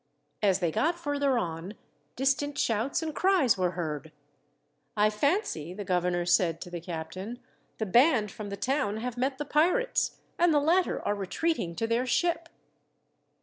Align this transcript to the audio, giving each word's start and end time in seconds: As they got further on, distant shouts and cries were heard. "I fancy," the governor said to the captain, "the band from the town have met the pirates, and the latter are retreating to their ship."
As 0.41 0.61
they 0.61 0.71
got 0.71 0.97
further 0.97 1.37
on, 1.37 1.75
distant 2.15 2.57
shouts 2.57 3.03
and 3.03 3.13
cries 3.13 3.55
were 3.55 3.73
heard. 3.77 4.11
"I 4.97 5.11
fancy," 5.11 5.75
the 5.75 5.85
governor 5.85 6.25
said 6.25 6.59
to 6.61 6.71
the 6.71 6.81
captain, 6.81 7.37
"the 7.77 7.85
band 7.85 8.31
from 8.31 8.49
the 8.49 8.57
town 8.57 8.97
have 8.97 9.15
met 9.15 9.37
the 9.37 9.45
pirates, 9.45 10.17
and 10.39 10.51
the 10.51 10.59
latter 10.59 11.07
are 11.07 11.13
retreating 11.13 11.75
to 11.75 11.85
their 11.85 12.07
ship." 12.07 12.49